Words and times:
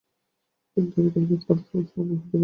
কিন্তু 0.77 0.95
আমি 0.97 1.09
কোনদিন 1.13 1.39
কর্ম 1.39 1.61
হইতে 1.65 1.89
ক্ষান্ত 1.89 2.09
হইব 2.11 2.31
না। 2.31 2.39